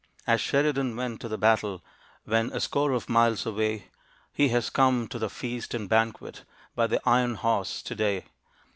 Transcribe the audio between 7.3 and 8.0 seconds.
horse, to